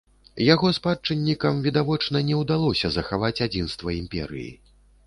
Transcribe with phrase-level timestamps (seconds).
[0.53, 4.51] Яго спадчыннікам, відавочна, не ўдалося захаваць адзінства імперыі.